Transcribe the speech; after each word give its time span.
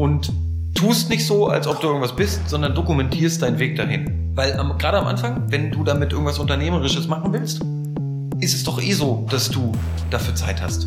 und 0.00 0.32
tust 0.74 1.10
nicht 1.10 1.26
so, 1.26 1.48
als 1.48 1.66
ob 1.66 1.82
du 1.82 1.88
irgendwas 1.88 2.16
bist, 2.16 2.48
sondern 2.48 2.74
dokumentierst 2.74 3.42
deinen 3.42 3.58
Weg 3.58 3.76
dahin. 3.76 4.32
Weil 4.34 4.54
am, 4.54 4.78
gerade 4.78 4.96
am 4.96 5.06
Anfang, 5.06 5.52
wenn 5.52 5.70
du 5.70 5.84
damit 5.84 6.12
irgendwas 6.12 6.38
Unternehmerisches 6.38 7.06
machen 7.06 7.34
willst, 7.34 7.60
ist 8.40 8.54
es 8.54 8.64
doch 8.64 8.80
eh 8.80 8.94
so, 8.94 9.26
dass 9.28 9.50
du 9.50 9.72
dafür 10.08 10.34
Zeit 10.34 10.62
hast. 10.62 10.86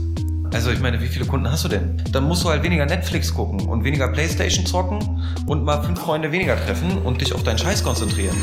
Also 0.52 0.72
ich 0.72 0.80
meine, 0.80 1.00
wie 1.00 1.06
viele 1.06 1.26
Kunden 1.26 1.48
hast 1.48 1.64
du 1.64 1.68
denn? 1.68 2.02
Dann 2.12 2.24
musst 2.24 2.44
du 2.44 2.50
halt 2.50 2.64
weniger 2.64 2.88
Netflix 2.88 3.32
gucken 3.32 3.68
und 3.68 3.84
weniger 3.84 4.08
Playstation 4.08 4.66
zocken 4.66 5.22
und 5.46 5.64
mal 5.64 5.84
fünf 5.84 6.00
Freunde 6.00 6.32
weniger 6.32 6.56
treffen 6.56 6.98
und 7.04 7.22
dich 7.22 7.36
auf 7.36 7.44
deinen 7.44 7.60
Scheiß 7.60 7.84
konzentrieren. 7.84 8.36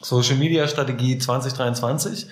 Social 0.00 0.36
Media 0.36 0.68
Strategie 0.68 1.18
2023. 1.18 2.28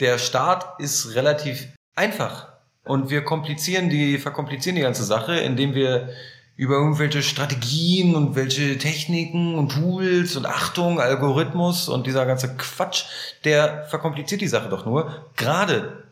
Der 0.00 0.18
Start 0.18 0.80
ist 0.80 1.14
relativ 1.14 1.68
einfach 1.94 2.48
und 2.84 3.10
wir 3.10 3.24
komplizieren 3.24 3.88
die, 3.88 4.18
verkomplizieren 4.18 4.76
die 4.76 4.82
ganze 4.82 5.04
Sache, 5.04 5.36
indem 5.36 5.74
wir 5.74 6.10
über 6.56 6.76
irgendwelche 6.76 7.22
Strategien 7.22 8.14
und 8.14 8.34
welche 8.34 8.78
Techniken 8.78 9.56
und 9.56 9.72
Tools 9.72 10.36
und 10.36 10.46
Achtung, 10.46 11.00
Algorithmus 11.00 11.88
und 11.88 12.06
dieser 12.06 12.24
ganze 12.24 12.56
Quatsch, 12.56 13.04
der 13.44 13.84
verkompliziert 13.84 14.40
die 14.40 14.48
Sache 14.48 14.68
doch 14.68 14.86
nur. 14.86 15.26
Gerade, 15.36 16.04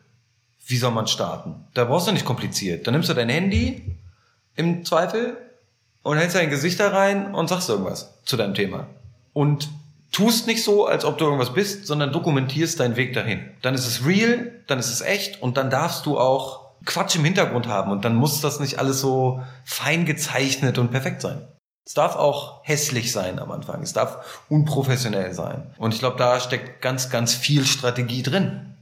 wie 0.67 0.77
soll 0.77 0.91
man 0.91 1.07
starten? 1.07 1.65
Da 1.73 1.85
brauchst 1.85 2.07
du 2.07 2.11
nicht 2.11 2.25
kompliziert. 2.25 2.85
Da 2.85 2.91
nimmst 2.91 3.09
du 3.09 3.13
dein 3.13 3.29
Handy 3.29 3.97
im 4.55 4.85
Zweifel 4.85 5.37
und 6.03 6.17
hältst 6.17 6.35
dein 6.35 6.51
Gesicht 6.51 6.79
da 6.79 6.89
rein 6.89 7.33
und 7.33 7.47
sagst 7.47 7.69
irgendwas 7.69 8.13
zu 8.23 8.37
deinem 8.37 8.53
Thema. 8.53 8.87
Und 9.33 9.69
tust 10.15 10.47
nicht 10.47 10.63
so, 10.63 10.85
als 10.85 11.03
ob 11.03 11.17
du 11.17 11.25
irgendwas 11.25 11.53
bist, 11.53 11.87
sondern 11.87 12.13
dokumentierst 12.13 12.79
deinen 12.79 12.95
Weg 12.95 13.13
dahin. 13.13 13.51
Dann 13.61 13.75
ist 13.75 13.85
es 13.85 14.05
real, 14.05 14.49
dann 14.65 14.79
ist 14.79 14.89
es 14.89 15.01
echt 15.01 15.41
und 15.41 15.57
dann 15.57 15.69
darfst 15.69 16.05
du 16.05 16.17
auch 16.17 16.67
Quatsch 16.85 17.17
im 17.17 17.25
Hintergrund 17.25 17.67
haben 17.67 17.91
und 17.91 18.05
dann 18.05 18.15
muss 18.15 18.39
das 18.39 18.61
nicht 18.61 18.79
alles 18.79 19.01
so 19.01 19.43
fein 19.65 20.05
gezeichnet 20.05 20.77
und 20.77 20.89
perfekt 20.91 21.21
sein. 21.21 21.45
Es 21.85 21.95
darf 21.95 22.15
auch 22.15 22.61
hässlich 22.63 23.11
sein 23.11 23.39
am 23.39 23.51
Anfang. 23.51 23.81
Es 23.81 23.91
darf 23.91 24.41
unprofessionell 24.47 25.33
sein. 25.33 25.73
Und 25.77 25.93
ich 25.93 25.99
glaube, 25.99 26.17
da 26.17 26.39
steckt 26.39 26.81
ganz, 26.81 27.09
ganz 27.09 27.33
viel 27.33 27.65
Strategie 27.65 28.23
drin. 28.23 28.73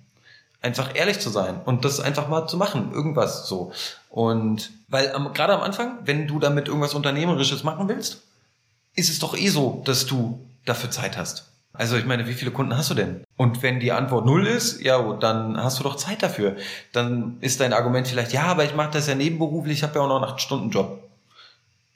Einfach 0.62 0.96
ehrlich 0.96 1.20
zu 1.20 1.32
sein 1.32 1.60
und 1.66 1.84
das 1.84 2.00
einfach 2.00 2.30
mal 2.30 2.48
zu 2.48 2.58
machen. 2.58 2.92
Irgendwas 2.94 3.48
so. 3.48 3.72
Und 4.10 4.72
weil 4.88 5.08
gerade 5.34 5.54
am 5.54 5.62
Anfang, 5.62 5.98
wenn 6.06 6.28
du 6.28 6.38
damit 6.38 6.68
irgendwas 6.68 6.94
Unternehmerisches 6.94 7.64
machen 7.64 7.90
willst, 7.90 8.22
ist 8.96 9.10
es 9.10 9.18
doch 9.18 9.36
eh 9.36 9.50
so, 9.50 9.82
dass 9.84 10.06
du 10.06 10.40
dafür 10.66 10.92
Zeit 10.92 11.18
hast. 11.18 11.52
Also 11.74 11.98
ich 11.98 12.06
meine, 12.06 12.28
wie 12.28 12.34
viele 12.34 12.52
Kunden 12.52 12.78
hast 12.78 12.92
du 12.92 12.94
denn? 12.94 13.24
Und 13.36 13.64
wenn 13.64 13.80
die 13.80 13.92
Antwort 13.92 14.26
null 14.26 14.46
ist, 14.46 14.82
ja, 14.82 15.02
dann 15.14 15.62
hast 15.62 15.80
du 15.80 15.84
doch 15.84 15.96
Zeit 15.96 16.22
dafür. 16.22 16.56
Dann 16.92 17.38
ist 17.42 17.60
dein 17.60 17.74
Argument 17.74 18.08
vielleicht, 18.08 18.32
ja, 18.32 18.44
aber 18.44 18.64
ich 18.64 18.76
mache 18.76 18.92
das 18.92 19.08
ja 19.08 19.16
nebenberuflich, 19.16 19.80
ich 19.80 19.84
habe 19.84 19.96
ja 19.96 20.02
auch 20.02 20.08
noch 20.08 20.22
einen 20.22 20.32
8-Stunden-Job. 20.32 21.00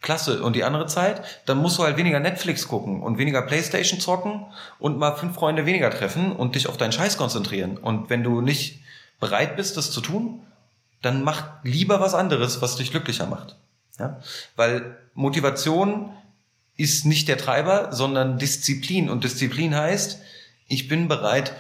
Klasse. 0.02 0.42
Und 0.44 0.56
die 0.56 0.64
andere 0.64 0.88
Zeit, 0.88 1.22
dann 1.46 1.58
musst 1.58 1.78
du 1.78 1.84
halt 1.84 1.98
weniger 1.98 2.20
Netflix 2.20 2.68
gucken 2.68 3.02
und 3.02 3.18
weniger 3.18 3.42
Playstation 3.42 4.00
zocken 4.00 4.46
und 4.80 4.98
mal 4.98 5.16
fünf 5.16 5.36
Freunde 5.36 5.66
weniger 5.66 5.90
treffen 5.90 6.32
und 6.32 6.56
dich 6.56 6.68
auf 6.70 6.78
deinen 6.78 6.92
Scheiß 6.92 7.18
konzentrieren. 7.18 7.78
Und 7.78 8.10
wenn 8.10 8.24
du 8.24 8.42
nicht 8.42 8.80
bereit 9.20 9.56
bist, 9.56 9.78
das 9.78 9.92
zu 9.92 10.02
tun, 10.02 10.42
dann 11.02 11.24
mach 11.24 11.46
lieber 11.64 12.00
was 12.00 12.14
anderes, 12.14 12.62
was 12.62 12.76
dich 12.76 12.92
glücklicher 12.92 13.28
macht. 13.28 13.56
Ja? 14.00 14.20
Weil 14.56 14.98
Motivation 15.14 16.12
ist 16.78 17.06
nicht 17.06 17.28
der 17.28 17.38
Treiber, 17.38 17.90
sondern 17.92 18.38
Disziplin. 18.38 19.10
Und 19.10 19.24
Disziplin 19.24 19.76
heißt, 19.76 20.20
ich 20.68 20.88
bin 20.88 21.08
bereit, 21.08 21.54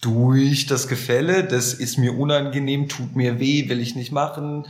durch 0.00 0.66
das 0.66 0.88
Gefälle, 0.88 1.44
das 1.44 1.74
ist 1.74 1.98
mir 1.98 2.18
unangenehm, 2.18 2.88
tut 2.88 3.16
mir 3.16 3.38
weh, 3.38 3.68
will 3.68 3.80
ich 3.80 3.96
nicht 3.96 4.12
machen. 4.12 4.66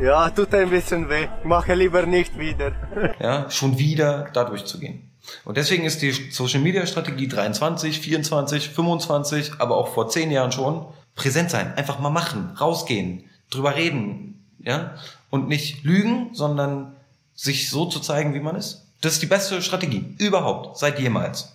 Ja, 0.00 0.30
tut 0.30 0.52
ein 0.54 0.70
bisschen 0.70 1.08
weh. 1.08 1.28
Mache 1.44 1.74
lieber 1.74 2.04
nicht 2.04 2.36
wieder. 2.36 2.72
ja, 3.20 3.48
schon 3.50 3.78
wieder 3.78 4.28
da 4.32 4.44
durchzugehen. 4.44 5.08
Und 5.44 5.56
deswegen 5.56 5.84
ist 5.84 6.02
die 6.02 6.10
Social 6.32 6.60
Media 6.60 6.84
Strategie 6.84 7.28
23, 7.28 8.00
24, 8.00 8.70
25, 8.70 9.52
aber 9.58 9.76
auch 9.76 9.94
vor 9.94 10.08
zehn 10.08 10.32
Jahren 10.32 10.50
schon 10.50 10.86
präsent 11.14 11.50
sein, 11.50 11.74
einfach 11.76 12.00
mal 12.00 12.10
machen, 12.10 12.56
rausgehen, 12.60 13.24
drüber 13.50 13.76
reden, 13.76 14.44
ja, 14.58 14.96
und 15.30 15.48
nicht 15.48 15.84
lügen, 15.84 16.30
sondern 16.32 16.96
sich 17.34 17.70
so 17.70 17.86
zu 17.86 18.00
zeigen, 18.00 18.34
wie 18.34 18.40
man 18.40 18.56
ist. 18.56 18.86
Das 19.02 19.14
ist 19.14 19.22
die 19.22 19.26
beste 19.26 19.60
Strategie 19.60 20.14
überhaupt, 20.18 20.78
seit 20.78 20.98
jemals. 20.98 21.52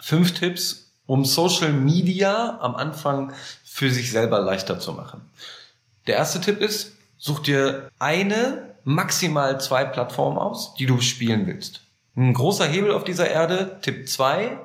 Fünf 0.00 0.32
Tipps, 0.34 0.92
um 1.06 1.24
Social 1.24 1.72
Media 1.72 2.58
am 2.60 2.76
Anfang 2.76 3.32
für 3.64 3.90
sich 3.90 4.12
selber 4.12 4.38
leichter 4.38 4.78
zu 4.78 4.92
machen. 4.92 5.20
Der 6.06 6.14
erste 6.14 6.40
Tipp 6.40 6.60
ist, 6.60 6.92
such 7.18 7.40
dir 7.40 7.90
eine, 7.98 8.74
maximal 8.84 9.60
zwei 9.60 9.84
Plattformen 9.84 10.38
aus, 10.38 10.74
die 10.74 10.86
du 10.86 11.00
spielen 11.00 11.46
willst. 11.48 11.80
Ein 12.16 12.34
großer 12.34 12.66
Hebel 12.66 12.92
auf 12.92 13.02
dieser 13.02 13.28
Erde, 13.28 13.78
Tipp 13.82 14.08
zwei, 14.08 14.58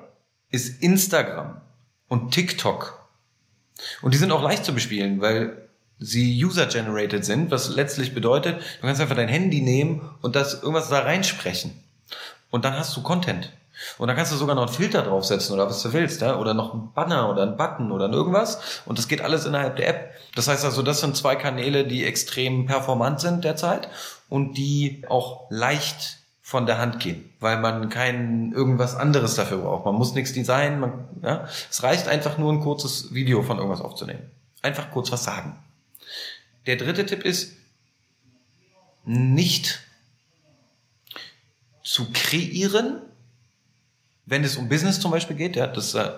ist 0.51 0.83
Instagram 0.83 1.59
und 2.07 2.31
TikTok. 2.31 2.99
Und 4.03 4.13
die 4.13 4.19
sind 4.19 4.31
auch 4.31 4.43
leicht 4.43 4.63
zu 4.63 4.75
bespielen, 4.75 5.21
weil 5.21 5.67
sie 6.01 6.43
user-generated 6.43 7.23
sind, 7.23 7.51
was 7.51 7.69
letztlich 7.69 8.13
bedeutet, 8.13 8.59
du 8.81 8.87
kannst 8.87 8.99
einfach 8.99 9.15
dein 9.15 9.29
Handy 9.29 9.61
nehmen 9.61 10.01
und 10.21 10.35
das 10.35 10.55
irgendwas 10.55 10.89
da 10.89 10.99
reinsprechen. 10.99 11.71
Und 12.49 12.65
dann 12.65 12.75
hast 12.75 12.97
du 12.97 13.03
Content. 13.03 13.53
Und 13.97 14.07
dann 14.07 14.17
kannst 14.17 14.31
du 14.31 14.35
sogar 14.35 14.55
noch 14.55 14.67
einen 14.67 14.73
Filter 14.73 15.03
draufsetzen 15.03 15.53
oder 15.53 15.67
was 15.67 15.81
du 15.81 15.93
willst, 15.93 16.21
oder 16.21 16.53
noch 16.53 16.73
einen 16.73 16.91
Banner 16.93 17.29
oder 17.29 17.43
einen 17.43 17.55
Button 17.55 17.91
oder 17.91 18.09
irgendwas. 18.09 18.81
Und 18.85 18.97
das 18.97 19.07
geht 19.07 19.21
alles 19.21 19.45
innerhalb 19.45 19.75
der 19.77 19.89
App. 19.89 20.11
Das 20.35 20.47
heißt 20.47 20.65
also, 20.65 20.81
das 20.81 20.99
sind 21.01 21.15
zwei 21.15 21.35
Kanäle, 21.35 21.85
die 21.85 22.03
extrem 22.03 22.65
performant 22.65 23.19
sind 23.19 23.43
derzeit 23.43 23.87
und 24.27 24.57
die 24.57 25.03
auch 25.07 25.47
leicht 25.49 26.17
von 26.41 26.65
der 26.65 26.79
Hand 26.79 26.99
gehen, 26.99 27.29
weil 27.39 27.59
man 27.59 27.89
kein 27.89 28.51
irgendwas 28.53 28.95
anderes 28.95 29.35
dafür 29.35 29.59
braucht. 29.59 29.85
Man 29.85 29.95
muss 29.95 30.13
nichts 30.13 30.33
designen. 30.33 30.79
Man, 30.79 31.05
ja? 31.23 31.47
Es 31.69 31.81
reicht 31.83 32.07
einfach 32.07 32.37
nur 32.37 32.51
ein 32.51 32.59
kurzes 32.59 33.13
Video 33.13 33.41
von 33.41 33.57
irgendwas 33.57 33.81
aufzunehmen. 33.81 34.29
Einfach 34.61 34.91
kurz 34.91 35.11
was 35.11 35.23
sagen. 35.23 35.57
Der 36.65 36.75
dritte 36.75 37.05
Tipp 37.05 37.23
ist, 37.23 37.53
nicht 39.03 39.79
zu 41.83 42.11
kreieren, 42.13 43.01
wenn 44.25 44.43
es 44.43 44.55
um 44.55 44.69
Business 44.69 44.99
zum 44.99 45.11
Beispiel 45.11 45.35
geht, 45.35 45.55
ja, 45.55 45.67
das 45.67 45.93
äh, 45.95 46.11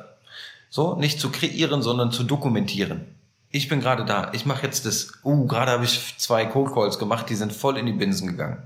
so, 0.69 0.95
nicht 0.95 1.19
zu 1.19 1.31
kreieren, 1.31 1.81
sondern 1.81 2.11
zu 2.11 2.23
dokumentieren. 2.23 3.05
Ich 3.49 3.69
bin 3.69 3.79
gerade 3.79 4.05
da, 4.05 4.31
ich 4.33 4.45
mache 4.45 4.65
jetzt 4.65 4.85
das, 4.85 5.13
uh, 5.23 5.45
gerade 5.45 5.71
habe 5.71 5.85
ich 5.85 6.15
zwei 6.17 6.45
Cold 6.45 6.73
Calls 6.73 6.99
gemacht, 6.99 7.29
die 7.29 7.35
sind 7.35 7.53
voll 7.53 7.77
in 7.77 7.85
die 7.85 7.93
Binsen 7.93 8.27
gegangen. 8.27 8.63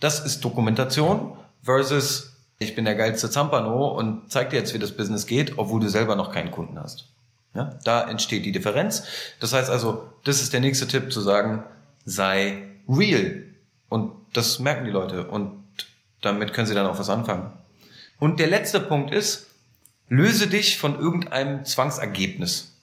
Das 0.00 0.24
ist 0.24 0.44
Dokumentation 0.44 1.36
versus 1.62 2.32
ich 2.58 2.74
bin 2.74 2.84
der 2.84 2.94
geilste 2.94 3.30
Zampano 3.30 3.88
und 3.88 4.30
zeig 4.32 4.50
dir 4.50 4.56
jetzt, 4.56 4.74
wie 4.74 4.78
das 4.78 4.96
Business 4.96 5.26
geht, 5.26 5.58
obwohl 5.58 5.80
du 5.80 5.88
selber 5.88 6.16
noch 6.16 6.32
keinen 6.32 6.50
Kunden 6.50 6.78
hast. 6.78 7.06
Ja, 7.58 7.76
da 7.82 8.08
entsteht 8.08 8.44
die 8.44 8.52
Differenz. 8.52 9.02
Das 9.40 9.52
heißt 9.52 9.68
also, 9.68 10.08
das 10.22 10.40
ist 10.40 10.52
der 10.52 10.60
nächste 10.60 10.86
Tipp 10.86 11.12
zu 11.12 11.20
sagen, 11.20 11.64
sei 12.04 12.68
real. 12.88 13.42
Und 13.88 14.12
das 14.32 14.60
merken 14.60 14.84
die 14.84 14.92
Leute 14.92 15.26
und 15.26 15.64
damit 16.20 16.52
können 16.52 16.68
sie 16.68 16.74
dann 16.74 16.86
auch 16.86 17.00
was 17.00 17.10
anfangen. 17.10 17.50
Und 18.20 18.38
der 18.38 18.46
letzte 18.46 18.78
Punkt 18.78 19.12
ist, 19.12 19.48
löse 20.06 20.46
dich 20.46 20.78
von 20.78 21.00
irgendeinem 21.00 21.64
Zwangsergebnis. 21.64 22.76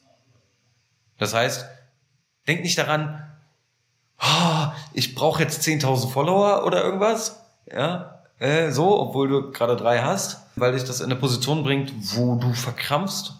Das 1.17 1.33
heißt, 1.33 1.65
denk 2.45 2.61
nicht 2.61 2.77
daran, 2.77 3.25
oh, 4.21 4.67
ich 4.91 5.15
brauche 5.15 5.41
jetzt 5.41 5.65
10.000 5.65 6.09
Follower 6.09 6.65
oder 6.65 6.83
irgendwas, 6.83 7.39
ja, 7.71 8.23
äh, 8.39 8.71
so, 8.71 8.99
obwohl 8.99 9.29
du 9.29 9.51
gerade 9.51 9.77
drei 9.77 10.01
hast, 10.01 10.41
weil 10.57 10.73
dich 10.73 10.83
das 10.83 10.99
in 10.99 11.05
eine 11.05 11.15
Position 11.15 11.63
bringt, 11.63 11.93
wo 12.17 12.35
du 12.35 12.51
verkrampfst 12.51 13.35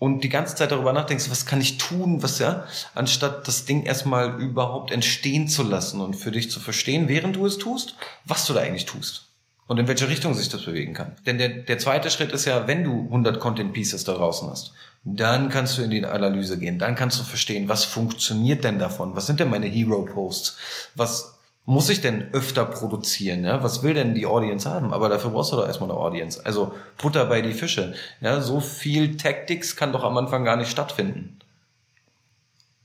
und 0.00 0.24
die 0.24 0.30
ganze 0.30 0.56
Zeit 0.56 0.72
darüber 0.72 0.94
nachdenkst, 0.94 1.30
was 1.30 1.46
kann 1.46 1.60
ich 1.60 1.76
tun, 1.78 2.22
was 2.22 2.38
ja, 2.40 2.64
anstatt 2.94 3.46
das 3.46 3.66
Ding 3.66 3.84
erstmal 3.84 4.40
überhaupt 4.40 4.90
entstehen 4.90 5.46
zu 5.46 5.62
lassen 5.62 6.00
und 6.00 6.16
für 6.16 6.32
dich 6.32 6.50
zu 6.50 6.58
verstehen, 6.58 7.06
während 7.06 7.36
du 7.36 7.46
es 7.46 7.58
tust, 7.58 7.94
was 8.24 8.46
du 8.46 8.54
da 8.54 8.60
eigentlich 8.60 8.86
tust 8.86 9.28
und 9.66 9.78
in 9.78 9.86
welche 9.86 10.08
Richtung 10.08 10.32
sich 10.32 10.48
das 10.48 10.64
bewegen 10.64 10.94
kann. 10.94 11.12
Denn 11.26 11.36
der, 11.36 11.50
der 11.50 11.78
zweite 11.78 12.10
Schritt 12.10 12.32
ist 12.32 12.46
ja, 12.46 12.66
wenn 12.66 12.82
du 12.82 13.02
100 13.04 13.38
Content 13.38 13.74
Pieces 13.74 14.02
da 14.04 14.14
draußen 14.14 14.48
hast, 14.48 14.72
dann 15.04 15.50
kannst 15.50 15.76
du 15.76 15.82
in 15.82 15.90
die 15.90 16.04
Analyse 16.04 16.58
gehen, 16.58 16.78
dann 16.78 16.94
kannst 16.94 17.20
du 17.20 17.24
verstehen, 17.24 17.68
was 17.68 17.84
funktioniert 17.84 18.64
denn 18.64 18.78
davon, 18.78 19.14
was 19.14 19.26
sind 19.26 19.38
denn 19.38 19.50
meine 19.50 19.66
Hero 19.66 20.06
Posts, 20.06 20.56
was 20.94 21.39
muss 21.66 21.88
ich 21.88 22.00
denn 22.00 22.32
öfter 22.32 22.64
produzieren? 22.64 23.44
Ja? 23.44 23.62
Was 23.62 23.82
will 23.82 23.94
denn 23.94 24.14
die 24.14 24.26
Audience 24.26 24.68
haben? 24.68 24.92
Aber 24.92 25.08
dafür 25.08 25.30
brauchst 25.30 25.52
du 25.52 25.56
doch 25.56 25.66
erstmal 25.66 25.90
eine 25.90 25.98
Audience. 25.98 26.44
Also 26.44 26.74
Butter 26.98 27.26
bei 27.26 27.42
die 27.42 27.54
Fische. 27.54 27.94
Ja, 28.20 28.40
so 28.40 28.60
viel 28.60 29.16
Tactics 29.16 29.76
kann 29.76 29.92
doch 29.92 30.04
am 30.04 30.16
Anfang 30.16 30.44
gar 30.44 30.56
nicht 30.56 30.70
stattfinden. 30.70 31.38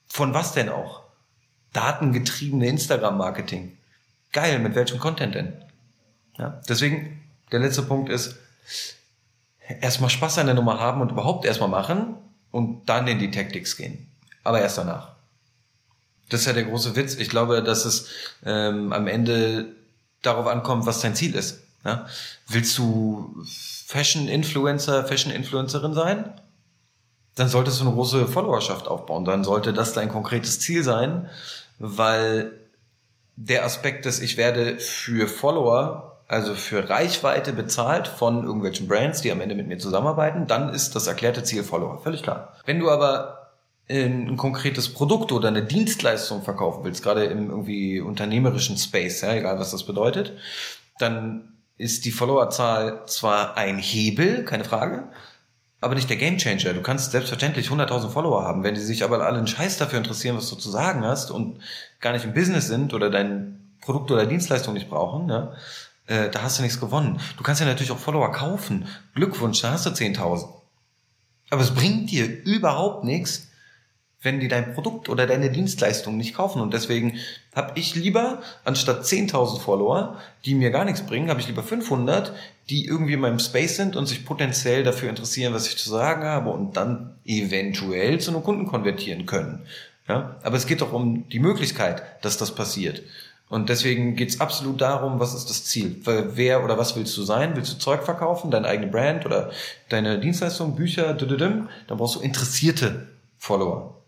Von 0.07 0.33
was 0.33 0.53
denn 0.53 0.69
auch? 0.69 1.03
Datengetriebene 1.73 2.67
Instagram-Marketing. 2.67 3.77
Geil, 4.31 4.59
mit 4.59 4.75
welchem 4.75 4.99
Content 4.99 5.35
denn? 5.35 5.53
Ja, 6.37 6.61
deswegen, 6.69 7.21
der 7.51 7.59
letzte 7.59 7.83
Punkt 7.83 8.09
ist, 8.09 8.37
erstmal 9.81 10.09
Spaß 10.09 10.37
an 10.37 10.45
der 10.45 10.55
Nummer 10.55 10.79
haben 10.79 11.01
und 11.01 11.11
überhaupt 11.11 11.45
erstmal 11.45 11.69
machen 11.69 12.15
und 12.51 12.87
dann 12.87 13.07
in 13.07 13.19
die 13.19 13.31
Tactics 13.31 13.77
gehen. 13.77 14.11
Aber 14.43 14.61
erst 14.61 14.77
danach. 14.77 15.14
Das 16.29 16.41
ist 16.41 16.47
ja 16.47 16.53
der 16.53 16.63
große 16.63 16.95
Witz. 16.95 17.15
Ich 17.15 17.29
glaube, 17.29 17.61
dass 17.61 17.85
es 17.85 18.07
ähm, 18.45 18.91
am 18.93 19.07
Ende 19.07 19.67
darauf 20.21 20.47
ankommt, 20.47 20.85
was 20.85 21.01
dein 21.01 21.15
Ziel 21.15 21.35
ist. 21.35 21.59
Ja? 21.83 22.07
Willst 22.47 22.77
du 22.77 23.35
Fashion-Influencer, 23.87 25.05
Fashion-Influencerin 25.05 25.93
sein? 25.93 26.33
Dann 27.35 27.49
solltest 27.49 27.79
du 27.79 27.85
eine 27.85 27.93
große 27.93 28.27
Followerschaft 28.27 28.87
aufbauen. 28.87 29.25
Dann 29.25 29.43
sollte 29.43 29.73
das 29.73 29.93
dein 29.93 30.09
konkretes 30.09 30.59
Ziel 30.59 30.83
sein, 30.83 31.29
weil 31.79 32.53
der 33.35 33.65
Aspekt 33.65 34.05
des 34.05 34.19
Ich 34.19 34.37
werde 34.37 34.79
für 34.79 35.27
Follower, 35.27 36.21
also 36.27 36.55
für 36.55 36.89
Reichweite 36.89 37.53
bezahlt 37.53 38.07
von 38.07 38.45
irgendwelchen 38.45 38.87
Brands, 38.87 39.21
die 39.21 39.31
am 39.31 39.41
Ende 39.41 39.55
mit 39.55 39.67
mir 39.67 39.77
zusammenarbeiten, 39.77 40.47
dann 40.47 40.73
ist 40.73 40.95
das 40.95 41.07
erklärte 41.07 41.43
Ziel 41.43 41.63
Follower. 41.63 42.01
Völlig 42.01 42.23
klar. 42.23 42.53
Wenn 42.65 42.79
du 42.79 42.89
aber 42.89 43.44
ein 43.89 44.35
konkretes 44.37 44.89
Produkt 44.89 45.31
oder 45.31 45.49
eine 45.49 45.63
Dienstleistung 45.63 46.41
verkaufen 46.43 46.83
willst, 46.83 47.03
gerade 47.03 47.25
im 47.25 47.49
irgendwie 47.49 48.01
unternehmerischen 48.01 48.77
Space, 48.77 49.21
ja, 49.21 49.33
egal 49.33 49.59
was 49.59 49.71
das 49.71 49.85
bedeutet, 49.85 50.33
dann 50.97 51.53
ist 51.77 52.05
die 52.05 52.11
Followerzahl 52.11 53.03
zwar 53.05 53.57
ein 53.57 53.77
Hebel, 53.77 54.43
keine 54.45 54.63
Frage, 54.63 55.09
aber 55.81 55.93
nicht 55.93 56.09
der 56.09 56.17
Gamechanger. 56.17 56.73
Du 56.73 56.81
kannst 56.81 57.11
selbstverständlich 57.11 57.67
100.000 57.67 58.09
Follower 58.09 58.43
haben, 58.43 58.63
wenn 58.63 58.73
die 58.73 58.81
sich 58.81 59.03
aber 59.03 59.23
alle 59.25 59.37
einen 59.37 59.47
Scheiß 59.47 59.77
dafür 59.77 59.99
interessieren, 59.99 60.37
was 60.37 60.49
du 60.49 60.55
zu 60.55 60.71
sagen 60.71 61.03
hast 61.03 61.29
und 61.29 61.59
gar 61.99 62.13
nicht 62.13 62.25
im 62.25 62.33
Business 62.33 62.67
sind 62.67 62.93
oder 62.93 63.11
dein 63.11 63.75
Produkt 63.81 64.09
oder 64.09 64.25
Dienstleistung 64.25 64.73
nicht 64.73 64.89
brauchen, 64.89 65.29
ja, 65.29 65.53
äh, 66.07 66.29
da 66.29 66.41
hast 66.41 66.57
du 66.57 66.63
nichts 66.63 66.79
gewonnen. 66.79 67.19
Du 67.37 67.43
kannst 67.43 67.61
ja 67.61 67.67
natürlich 67.67 67.91
auch 67.91 67.99
Follower 67.99 68.31
kaufen. 68.31 68.87
Glückwunsch, 69.13 69.61
da 69.61 69.71
hast 69.71 69.85
du 69.85 69.91
10.000. 69.91 70.47
Aber 71.49 71.61
es 71.61 71.73
bringt 71.73 72.09
dir 72.09 72.25
überhaupt 72.25 73.03
nichts, 73.03 73.49
wenn 74.21 74.39
die 74.39 74.47
dein 74.47 74.73
Produkt 74.73 75.07
oder 75.07 75.27
deine 75.27 75.51
Dienstleistung 75.51 76.17
nicht 76.17 76.35
kaufen. 76.35 76.61
Und 76.61 76.73
deswegen 76.73 77.19
habe 77.55 77.73
ich 77.75 77.95
lieber, 77.95 78.41
anstatt 78.63 79.03
10.000 79.03 79.59
Follower, 79.59 80.19
die 80.45 80.55
mir 80.55 80.71
gar 80.71 80.85
nichts 80.85 81.05
bringen, 81.05 81.29
habe 81.29 81.39
ich 81.39 81.47
lieber 81.47 81.63
500, 81.63 82.33
die 82.69 82.85
irgendwie 82.85 83.13
in 83.13 83.19
meinem 83.19 83.39
Space 83.39 83.75
sind 83.75 83.95
und 83.95 84.07
sich 84.07 84.25
potenziell 84.25 84.83
dafür 84.83 85.09
interessieren, 85.09 85.53
was 85.53 85.67
ich 85.67 85.77
zu 85.77 85.89
sagen 85.89 86.23
habe 86.23 86.49
und 86.49 86.75
dann 86.75 87.15
eventuell 87.25 88.19
zu 88.19 88.31
einem 88.31 88.43
Kunden 88.43 88.65
konvertieren 88.65 89.25
können. 89.25 89.65
Ja? 90.07 90.37
Aber 90.41 90.57
es 90.57 90.65
geht 90.65 90.81
doch 90.81 90.91
um 90.91 91.29
die 91.29 91.39
Möglichkeit, 91.39 92.03
dass 92.23 92.37
das 92.37 92.55
passiert. 92.55 93.03
Und 93.47 93.69
deswegen 93.69 94.15
geht's 94.15 94.41
absolut 94.41 94.81
darum, 94.81 95.19
was 95.19 95.35
ist 95.35 95.51
das 95.51 95.65
Ziel? 95.65 96.01
Wer 96.03 96.63
oder 96.63 96.79
was 96.79 96.95
willst 96.95 97.15
du 97.15 97.21
sein? 97.21 97.55
Willst 97.55 97.73
du 97.73 97.77
Zeug 97.77 98.03
verkaufen, 98.03 98.49
deine 98.49 98.67
eigene 98.67 98.87
Brand 98.87 99.23
oder 99.25 99.51
deine 99.89 100.19
Dienstleistung, 100.19 100.75
Bücher, 100.75 101.13
dann 101.13 101.69
brauchst 101.87 102.15
du 102.15 102.21
interessierte 102.21 103.07
Follower. 103.37 104.01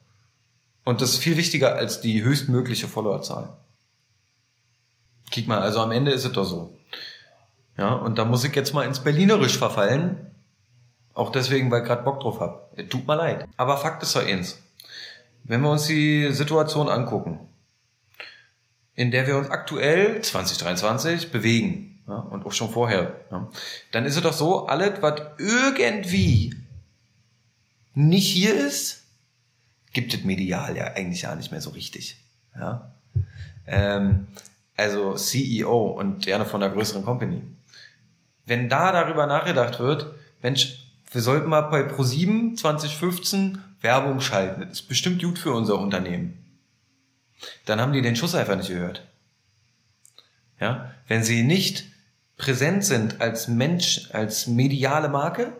Und 0.87 1.01
das 1.01 1.09
ist 1.09 1.17
viel 1.17 1.35
wichtiger 1.35 1.75
als 1.75 1.99
die 1.99 2.23
höchstmögliche 2.23 2.87
Followerzahl. 2.87 3.57
Kick 5.31 5.45
mal, 5.45 5.59
also 5.59 5.81
am 5.81 5.91
Ende 5.91 6.11
ist 6.11 6.23
es 6.23 6.31
doch 6.31 6.45
so. 6.45 6.77
Ja, 7.77 7.91
und 7.91 8.17
da 8.17 8.23
muss 8.23 8.45
ich 8.45 8.55
jetzt 8.55 8.73
mal 8.73 8.85
ins 8.85 9.01
Berlinerisch 9.01 9.57
verfallen. 9.57 10.31
Auch 11.13 11.33
deswegen, 11.33 11.69
weil 11.71 11.81
ich 11.81 11.87
gerade 11.87 12.03
Bock 12.03 12.21
drauf 12.21 12.39
hab. 12.39 12.71
Tut 12.89 13.05
mir 13.05 13.17
leid. 13.17 13.49
Aber 13.57 13.75
Fakt 13.75 14.01
ist 14.01 14.15
doch 14.15 14.25
eins. 14.25 14.59
Wenn 15.43 15.59
wir 15.59 15.71
uns 15.71 15.87
die 15.87 16.31
Situation 16.31 16.87
angucken, 16.87 17.41
in 18.95 19.11
der 19.11 19.27
wir 19.27 19.35
uns 19.35 19.49
aktuell 19.49 20.21
2023 20.21 21.33
bewegen, 21.33 22.01
ja, 22.07 22.15
und 22.15 22.45
auch 22.45 22.53
schon 22.53 22.69
vorher, 22.69 23.25
ja, 23.29 23.49
dann 23.91 24.05
ist 24.05 24.15
es 24.15 24.23
doch 24.23 24.31
so, 24.31 24.67
alles, 24.67 25.01
was 25.01 25.19
irgendwie 25.37 26.55
nicht 27.93 28.29
hier 28.29 28.55
ist, 28.55 29.03
gibt 29.97 30.13
es 30.13 30.23
medial 30.23 30.77
ja 30.77 30.93
eigentlich 30.93 31.23
ja 31.23 31.33
nicht 31.33 31.51
mehr 31.51 31.59
so 31.59 31.71
richtig. 31.71 32.17
Ja? 32.55 32.91
Ähm, 33.65 34.27
also 34.75 35.15
CEO 35.15 35.87
und 35.87 36.23
gerne 36.23 36.45
von 36.45 36.61
einer 36.61 36.71
größeren 36.71 37.03
Company. 37.03 37.41
Wenn 38.45 38.69
da 38.69 38.91
darüber 38.91 39.25
nachgedacht 39.25 39.79
wird, 39.79 40.13
Mensch, 40.43 40.83
wir 41.11 41.21
sollten 41.21 41.49
mal 41.49 41.61
bei 41.61 41.81
Pro7 41.81 42.55
2015 42.55 43.57
Werbung 43.81 44.21
schalten. 44.21 44.61
Das 44.61 44.81
ist 44.81 44.87
bestimmt 44.87 45.19
gut 45.19 45.39
für 45.39 45.51
unser 45.51 45.79
Unternehmen. 45.79 46.45
Dann 47.65 47.81
haben 47.81 47.93
die 47.93 48.03
den 48.03 48.15
Schuss 48.15 48.35
einfach 48.35 48.55
nicht 48.55 48.69
gehört. 48.69 49.03
Ja? 50.59 50.93
Wenn 51.07 51.23
sie 51.23 51.41
nicht 51.41 51.85
präsent 52.37 52.85
sind 52.85 53.19
als 53.19 53.47
Mensch, 53.47 54.11
als 54.13 54.45
mediale 54.45 55.09
Marke, 55.09 55.53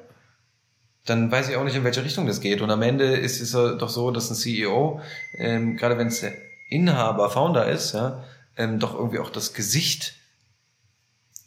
dann 1.08 1.32
weiß 1.32 1.50
ich 1.50 1.56
auch 1.56 1.64
nicht, 1.64 1.76
in 1.76 1.86
welche 1.86 2.04
Richtung 2.04 2.28
das 2.28 2.42
geht. 2.42 2.62
Und 2.62 2.70
am 2.70 2.82
Ende 2.82 3.06
ist 3.16 3.40
es 3.40 3.52
doch 3.52 3.90
so, 3.90 4.12
dass 4.12 4.30
ein 4.30 4.36
CEO, 4.36 5.02
ähm, 5.38 5.78
gerade 5.78 5.98
wenn 5.98 6.08
es 6.08 6.20
der 6.20 6.34
Inhaber, 6.70 7.30
Founder 7.30 7.68
ist, 7.68 7.94
ja, 7.94 8.24
ähm, 8.58 8.80
doch 8.80 8.94
irgendwie 8.94 9.20
auch 9.20 9.30
das 9.30 9.54
Gesicht 9.54 10.16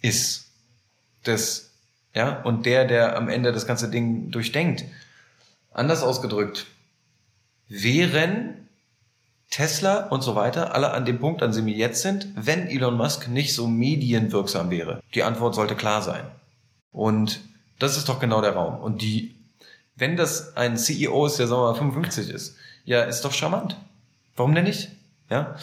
ist 0.00 0.46
des, 1.26 1.72
ja, 2.14 2.40
und 2.42 2.64
der, 2.64 2.86
der 2.86 3.16
am 3.16 3.28
Ende 3.28 3.52
das 3.52 3.66
ganze 3.66 3.90
Ding 3.90 4.30
durchdenkt. 4.30 4.84
Anders 5.72 6.02
ausgedrückt, 6.02 6.66
wären 7.68 8.68
Tesla 9.50 10.06
und 10.06 10.22
so 10.22 10.34
weiter 10.36 10.74
alle 10.74 10.92
an 10.92 11.04
dem 11.04 11.18
Punkt, 11.18 11.42
an 11.42 11.52
dem 11.52 11.66
wir 11.66 11.74
jetzt 11.74 12.00
sind, 12.00 12.28
wenn 12.34 12.68
Elon 12.68 12.96
Musk 12.96 13.28
nicht 13.28 13.54
so 13.54 13.66
medienwirksam 13.66 14.70
wäre? 14.70 15.02
Die 15.14 15.22
Antwort 15.22 15.54
sollte 15.54 15.74
klar 15.74 16.00
sein. 16.00 16.24
Und 16.92 17.40
das 17.78 17.98
ist 17.98 18.08
doch 18.08 18.20
genau 18.20 18.40
der 18.40 18.54
Raum. 18.54 18.78
Und 18.78 19.02
die 19.02 19.34
wenn 20.00 20.16
das 20.16 20.56
ein 20.56 20.76
CEO 20.76 21.26
ist, 21.26 21.38
der 21.38 21.46
sagen 21.46 21.62
wir 21.62 21.72
mal 21.72 21.78
55 21.78 22.30
ist, 22.30 22.56
ja, 22.84 23.02
ist 23.02 23.24
doch 23.24 23.32
charmant. 23.32 23.76
Warum 24.36 24.54
denn 24.54 24.64
nicht? 24.64 24.90
Ja, 25.28 25.54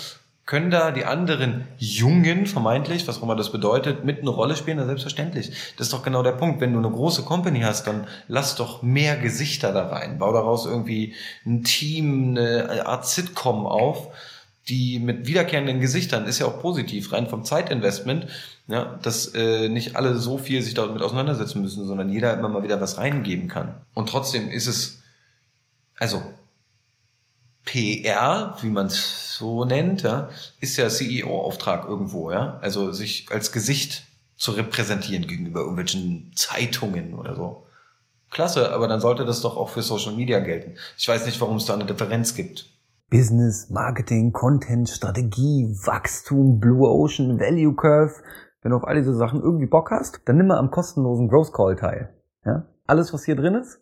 können 0.48 0.72
da 0.72 0.92
die 0.92 1.04
anderen 1.04 1.68
Jungen, 1.78 2.46
vermeintlich, 2.46 3.06
was 3.06 3.18
auch 3.18 3.24
immer 3.24 3.36
das 3.36 3.52
bedeutet, 3.52 4.06
mit 4.06 4.22
eine 4.22 4.30
Rolle 4.30 4.56
spielen? 4.56 4.78
Na, 4.78 4.86
selbstverständlich. 4.86 5.52
Das 5.76 5.88
ist 5.88 5.94
doch 5.94 6.04
genau 6.04 6.24
der 6.24 6.32
Punkt. 6.32 6.62
Wenn 6.62 6.72
du 6.72 6.80
eine 6.80 6.90
große 6.90 7.24
Company 7.24 7.60
hast, 7.62 7.86
dann 7.86 8.08
lass 8.30 8.56
doch 8.56 8.82
mehr 8.82 9.18
Gesichter 9.18 9.74
da 9.74 9.88
rein. 9.88 10.20
Bau 10.20 10.32
daraus 10.32 10.66
irgendwie 10.66 11.16
ein 11.46 11.66
Team, 11.66 12.38
eine 12.38 12.86
Art 12.86 13.06
Sitcom 13.06 13.66
auf, 13.66 14.08
die 14.70 15.00
mit 15.00 15.28
wiederkehrenden 15.28 15.80
Gesichtern 15.80 16.26
ist 16.26 16.40
ja 16.40 16.46
auch 16.46 16.62
positiv, 16.62 17.14
rein 17.14 17.28
vom 17.28 17.44
Zeitinvestment, 17.46 18.28
ja, 18.68 19.00
dass 19.02 19.34
äh, 19.34 19.70
nicht 19.70 19.96
alle 19.96 20.18
so 20.18 20.38
viel 20.38 20.62
sich 20.62 20.74
damit 20.74 21.02
auseinandersetzen 21.02 21.62
müssen, 21.62 21.88
sondern 21.88 22.10
jeder 22.10 22.34
immer 22.34 22.50
mal 22.50 22.64
wieder 22.64 22.82
was 22.82 22.98
reingeben 22.98 23.48
kann. 23.48 23.76
Und 23.94 24.10
trotzdem 24.10 24.50
ist 24.50 24.68
es, 24.68 25.02
also 25.98 26.22
PR, 27.64 28.58
wie 28.62 28.70
man 28.70 28.88
es 28.88 29.38
so 29.38 29.66
nennt, 29.66 30.02
ja, 30.04 30.30
ist 30.60 30.78
ja 30.78 30.90
CEO-Auftrag 30.90 31.88
irgendwo, 31.88 32.32
ja. 32.32 32.58
Also 32.62 32.92
sich 32.92 33.28
als 33.32 33.52
Gesicht 33.52 34.04
zu 34.36 34.52
repräsentieren 34.52 35.28
gegenüber 35.28 35.62
irgendwelchen 35.62 36.32
Zeitungen 36.36 37.14
oder 37.14 37.36
so. 37.36 37.64
Klasse, 38.30 38.72
aber 38.74 38.88
dann 38.88 39.00
sollte 39.00 39.26
das 39.26 39.42
doch 39.42 39.56
auch 39.56 39.70
für 39.70 39.82
Social 39.82 40.14
Media 40.14 40.40
gelten. 40.40 40.76
Ich 40.98 41.08
weiß 41.08 41.26
nicht, 41.26 41.40
warum 41.40 41.58
es 41.58 41.66
da 41.66 41.74
eine 41.74 41.86
Differenz 41.86 42.36
gibt. 42.36 42.66
Business, 43.10 43.70
Marketing, 43.70 44.34
Content, 44.34 44.90
Strategie, 44.90 45.74
Wachstum, 45.86 46.60
Blue 46.60 46.86
Ocean, 46.86 47.40
Value 47.40 47.74
Curve. 47.74 48.14
Wenn 48.62 48.72
du 48.72 48.78
auf 48.78 48.84
all 48.84 48.96
diese 48.96 49.14
Sachen 49.14 49.42
irgendwie 49.42 49.66
Bock 49.66 49.92
hast, 49.92 50.22
dann 50.26 50.36
nimm 50.36 50.48
mal 50.48 50.58
am 50.58 50.72
kostenlosen 50.72 51.30
Growth 51.30 51.54
Call 51.54 51.78
teil. 51.78 52.14
Ja? 52.44 52.68
Alles, 52.86 53.14
was 53.14 53.24
hier 53.24 53.38
drin 53.38 53.56
ist, 53.56 53.80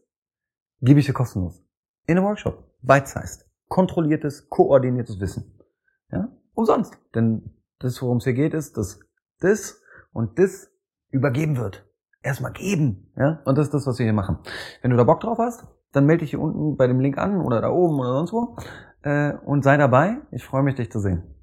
gebe 0.82 1.00
ich 1.00 1.08
dir 1.08 1.14
kostenlos. 1.14 1.64
In 2.06 2.18
einem 2.18 2.28
Workshop. 2.28 2.64
Bite-sized. 2.84 3.50
Kontrolliertes, 3.68 4.48
koordiniertes 4.50 5.20
Wissen. 5.20 5.60
Ja? 6.12 6.30
Umsonst. 6.54 6.96
Denn 7.16 7.50
das, 7.80 8.00
worum 8.04 8.18
es 8.18 8.26
hier 8.26 8.34
geht, 8.34 8.54
ist, 8.54 8.78
dass 8.78 9.00
das 9.40 9.82
und 10.14 10.38
das 10.38 10.70
übergeben 11.10 11.58
wird. 11.58 11.84
Erstmal 12.22 12.54
geben. 12.54 13.12
Ja? 13.18 13.42
Und 13.46 13.58
das 13.58 13.68
ist 13.68 13.74
das, 13.74 13.88
was 13.88 13.98
wir 13.98 14.04
hier 14.04 14.14
machen. 14.14 14.38
Wenn 14.84 14.92
du 14.92 14.98
da 14.98 15.04
Bock 15.04 15.22
drauf 15.22 15.40
hast, 15.40 15.66
dann 15.94 16.06
melde 16.06 16.22
dich 16.22 16.32
hier 16.32 16.42
unten 16.42 16.78
bei 16.78 16.86
dem 16.86 17.00
Link 17.00 17.18
an 17.18 17.42
oder 17.42 17.62
da 17.62 17.70
oben 17.70 18.00
oder 18.00 18.14
sonst 18.14 18.34
wo 18.34 18.56
und 19.46 19.64
sei 19.64 19.78
dabei. 19.78 20.18
Ich 20.32 20.44
freue 20.44 20.64
mich, 20.64 20.76
dich 20.76 20.92
zu 20.92 21.00
sehen. 21.00 21.35